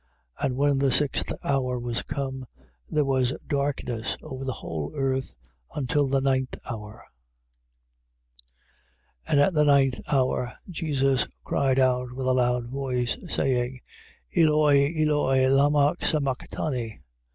[0.39, 0.45] 15:33.
[0.47, 2.47] And when the sixth hour was come,
[2.89, 5.35] there was darkness over the whole earth
[5.75, 7.05] until the ninth hour.
[9.27, 9.31] 15:34.
[9.31, 13.79] And at the ninth hour, Jesus cried out with a loud voice, saying:
[14.35, 17.01] Eloi, Eloi, lamma sabacthani?